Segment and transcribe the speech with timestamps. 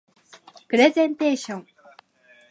[0.67, 1.67] プレゼンテーション